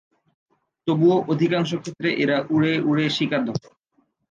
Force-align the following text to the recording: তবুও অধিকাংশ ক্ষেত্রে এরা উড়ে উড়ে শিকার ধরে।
তবুও 0.87 1.17
অধিকাংশ 1.27 1.71
ক্ষেত্রে 1.75 2.09
এরা 2.23 2.37
উড়ে 2.49 2.73
উড়ে 2.89 3.05
শিকার 3.09 3.41
ধরে। 3.47 3.67